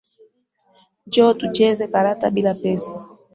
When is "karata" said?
1.93-2.27